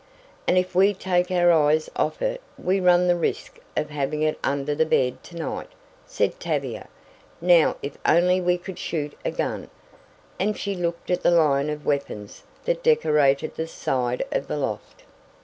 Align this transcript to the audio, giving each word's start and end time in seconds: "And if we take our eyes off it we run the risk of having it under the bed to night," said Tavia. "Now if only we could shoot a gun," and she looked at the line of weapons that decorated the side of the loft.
"And 0.47 0.57
if 0.57 0.73
we 0.73 0.95
take 0.95 1.29
our 1.29 1.51
eyes 1.51 1.87
off 1.95 2.23
it 2.23 2.41
we 2.57 2.79
run 2.79 3.07
the 3.07 3.15
risk 3.15 3.59
of 3.77 3.91
having 3.91 4.23
it 4.23 4.39
under 4.43 4.73
the 4.73 4.83
bed 4.87 5.21
to 5.25 5.35
night," 5.35 5.67
said 6.07 6.39
Tavia. 6.39 6.87
"Now 7.39 7.75
if 7.83 7.99
only 8.03 8.41
we 8.41 8.57
could 8.57 8.79
shoot 8.79 9.13
a 9.23 9.29
gun," 9.29 9.69
and 10.39 10.57
she 10.57 10.73
looked 10.73 11.11
at 11.11 11.21
the 11.21 11.29
line 11.29 11.69
of 11.69 11.85
weapons 11.85 12.41
that 12.65 12.81
decorated 12.81 13.53
the 13.53 13.67
side 13.67 14.23
of 14.31 14.47
the 14.47 14.57
loft. 14.57 15.03